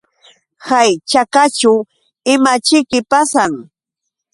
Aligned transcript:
Hay 0.69 0.91
chakaćhu 1.09 1.73
¿imaćhiki 2.33 2.99
pasan? 3.11 3.51